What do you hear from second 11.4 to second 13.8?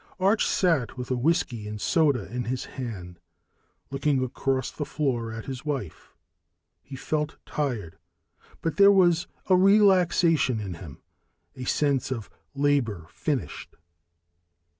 a sense of labor finished.